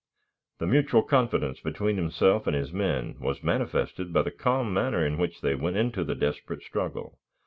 [0.57, 5.19] The mutual confidence between himself and his men was manifested by the calm manner in
[5.19, 7.19] which they went into the desperate struggle.